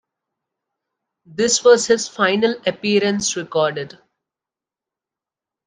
[1.27, 3.99] This was his final appearance recorded.